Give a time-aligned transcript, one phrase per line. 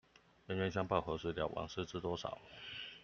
[0.47, 2.41] 冤冤相報何時了，往事知多少